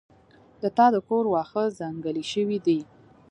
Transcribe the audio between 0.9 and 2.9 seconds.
د کور واښه ځنګلي شوي دي